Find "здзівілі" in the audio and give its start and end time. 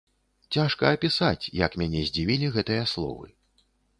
2.09-2.51